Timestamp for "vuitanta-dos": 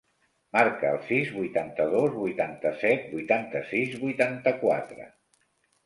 1.35-2.17